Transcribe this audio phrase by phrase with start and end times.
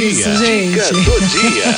[0.00, 0.72] isso, gente.
[0.72, 1.76] Dica do dia.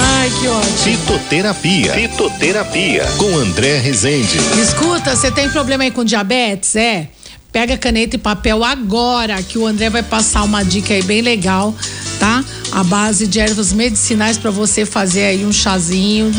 [0.00, 0.78] Ai, que ótimo.
[0.78, 1.92] Fitoterapia.
[1.92, 3.04] Fitoterapia.
[3.16, 4.38] Com André Rezende.
[4.60, 6.76] Escuta, você tem problema aí com diabetes?
[6.76, 7.08] É?
[7.52, 11.72] Pega caneta e papel agora, que o André vai passar uma dica aí bem legal,
[12.18, 12.44] tá?
[12.72, 16.32] A base de ervas medicinais para você fazer aí um chazinho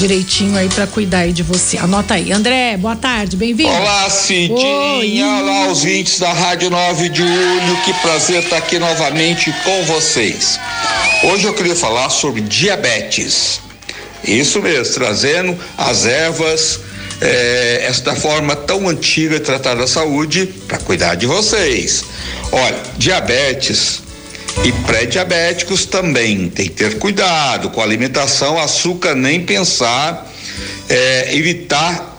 [0.00, 1.76] direitinho aí para cuidar aí de você.
[1.76, 2.32] Anota aí.
[2.32, 3.68] André, boa tarde, bem-vindo.
[3.68, 5.26] Olá, Cidinha.
[5.26, 7.76] Olá, ouvintes da Rádio 9 de Julho.
[7.84, 10.58] Que prazer estar aqui novamente com vocês.
[11.24, 13.60] Hoje eu queria falar sobre diabetes.
[14.24, 16.80] Isso mesmo, trazendo as ervas
[17.20, 22.04] é, esta forma tão antiga de tratar da saúde para cuidar de vocês.
[22.50, 24.00] Olha, diabetes
[24.64, 26.48] e pré-diabéticos também.
[26.48, 30.30] Tem que ter cuidado com a alimentação, açúcar nem pensar,
[30.88, 32.09] é, evitar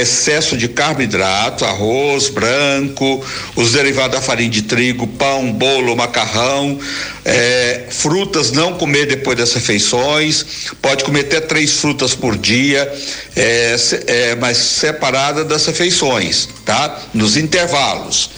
[0.00, 6.78] excesso de carboidrato, arroz branco, os derivados da farinha de trigo, pão, bolo, macarrão,
[7.24, 10.44] é, frutas não comer depois das refeições,
[10.80, 12.90] pode comer até três frutas por dia,
[13.36, 13.76] é,
[14.06, 16.98] é, mas separada das refeições, tá?
[17.12, 18.30] Nos intervalos.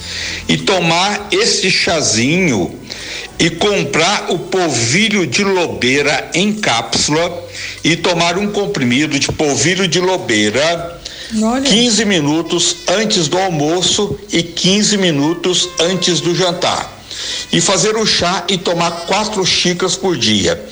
[0.47, 2.79] E tomar esse chazinho
[3.39, 7.43] e comprar o polvilho de lobeira em cápsula
[7.83, 11.01] e tomar um comprimido de polvilho de lobeira
[11.41, 11.61] Olha.
[11.61, 16.91] 15 minutos antes do almoço e 15 minutos antes do jantar.
[17.51, 20.63] E fazer o chá e tomar quatro xícaras por dia.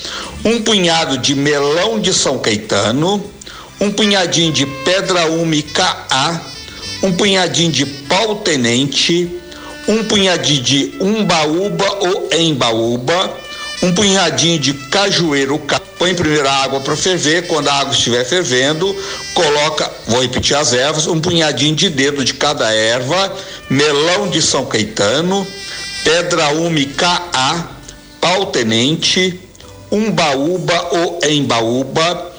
[0.43, 3.23] Um punhado de melão de São Caetano,
[3.79, 6.39] um punhadinho de pedra úmica A,
[7.03, 9.29] um punhadinho de pau tenente,
[9.87, 13.35] um punhadinho de umbaúba ou embaúba,
[13.81, 15.59] um punhadinho de cajueiro,
[15.97, 18.95] põe primeiro a água para ferver, quando a água estiver fervendo,
[19.33, 23.35] coloca, vou repetir as ervas, um punhadinho de dedo de cada erva,
[23.69, 25.45] melão de São Caetano,
[26.03, 27.67] pedra úmica A,
[28.19, 29.39] pau tenente,
[29.89, 32.31] umbaúba ou embaúba,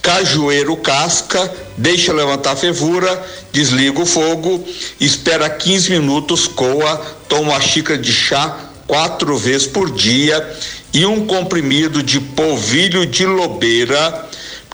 [0.00, 3.20] cajueiro casca, deixa levantar a fervura,
[3.52, 4.64] desliga o fogo,
[5.00, 6.96] espera 15 minutos, coa,
[7.28, 10.56] toma uma xícara de chá quatro vezes por dia
[10.92, 14.28] e um comprimido de polvilho de lobeira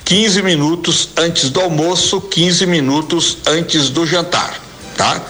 [0.05, 4.61] 15 minutos antes do almoço, 15 minutos antes do jantar,
[4.97, 5.25] tá?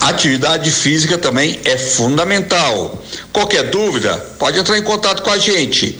[0.00, 3.02] Atividade física também é fundamental.
[3.32, 5.98] Qualquer dúvida, pode entrar em contato com a gente.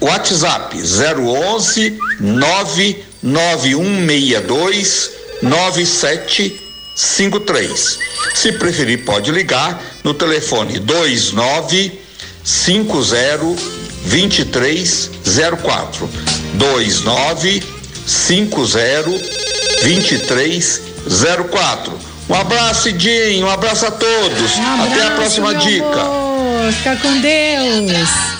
[0.00, 5.10] WhatsApp 011 99162
[6.96, 7.98] 9753.
[8.34, 12.00] Se preferir, pode ligar no telefone 29
[12.42, 13.62] 50
[14.06, 16.08] 2304
[16.54, 17.62] 29
[18.06, 19.10] 50
[19.82, 21.98] 2304.
[22.28, 24.56] Um abraço, Edinho, um abraço a todos.
[24.56, 25.86] Um abraço, Até a próxima dica.
[25.86, 26.72] Amor.
[26.72, 28.35] Fica com Deus.